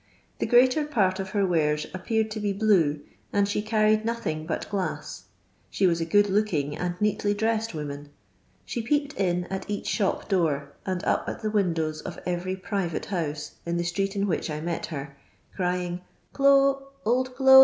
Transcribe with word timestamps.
The 0.39 0.47
greater 0.47 0.83
part 0.83 1.19
of 1.19 1.29
her 1.29 1.45
wares 1.45 1.85
appeared 1.93 2.31
to 2.31 2.39
be 2.39 2.53
blue, 2.53 3.01
and 3.31 3.47
she 3.47 3.61
carried 3.61 4.03
nothing 4.03 4.47
but 4.47 4.67
glass. 4.67 5.25
She 5.69 5.85
was 5.85 6.01
a 6.01 6.05
good 6.05 6.27
looking 6.27 6.75
and 6.75 6.99
neatly 6.99 7.35
dressed 7.35 7.75
woman. 7.75 8.09
She 8.65 8.81
peeped 8.81 9.13
in 9.13 9.43
at 9.51 9.69
each 9.69 9.85
shop 9.85 10.27
door, 10.27 10.73
and 10.87 11.03
up 11.03 11.29
at 11.29 11.43
the 11.43 11.51
windows 11.51 12.01
of 12.01 12.17
every 12.25 12.55
private 12.55 13.05
house, 13.05 13.51
in 13.63 13.77
the 13.77 13.83
street 13.83 14.15
in 14.15 14.25
which 14.25 14.49
I 14.49 14.59
met 14.59 14.87
her, 14.87 15.15
crying," 15.55 16.01
Clo', 16.33 16.87
old 17.05 17.37
do' 17.37 17.59